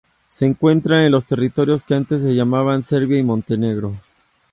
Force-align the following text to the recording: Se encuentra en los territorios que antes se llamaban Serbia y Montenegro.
Se 0.27 0.47
encuentra 0.47 1.05
en 1.05 1.11
los 1.11 1.27
territorios 1.27 1.83
que 1.83 1.93
antes 1.93 2.23
se 2.23 2.33
llamaban 2.33 2.81
Serbia 2.81 3.19
y 3.19 3.23
Montenegro. 3.23 3.93